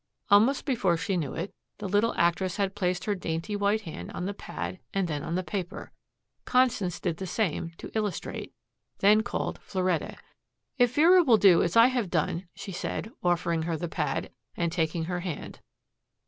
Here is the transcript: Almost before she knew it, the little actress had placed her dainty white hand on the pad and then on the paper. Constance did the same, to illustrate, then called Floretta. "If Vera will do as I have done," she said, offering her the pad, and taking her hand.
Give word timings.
Almost 0.31 0.65
before 0.65 0.97
she 0.97 1.15
knew 1.15 1.35
it, 1.35 1.53
the 1.77 1.87
little 1.87 2.15
actress 2.15 2.57
had 2.57 2.73
placed 2.73 3.05
her 3.05 3.13
dainty 3.13 3.55
white 3.55 3.81
hand 3.81 4.11
on 4.13 4.25
the 4.25 4.33
pad 4.33 4.79
and 4.95 5.07
then 5.07 5.21
on 5.21 5.35
the 5.35 5.43
paper. 5.43 5.91
Constance 6.43 6.99
did 6.99 7.17
the 7.17 7.27
same, 7.27 7.69
to 7.77 7.91
illustrate, 7.93 8.51
then 8.97 9.21
called 9.21 9.59
Floretta. 9.61 10.17
"If 10.79 10.95
Vera 10.95 11.21
will 11.23 11.37
do 11.37 11.61
as 11.61 11.77
I 11.77 11.85
have 11.85 12.09
done," 12.09 12.47
she 12.55 12.71
said, 12.71 13.11
offering 13.21 13.61
her 13.61 13.77
the 13.77 13.87
pad, 13.87 14.31
and 14.57 14.71
taking 14.71 15.03
her 15.03 15.19
hand. 15.19 15.59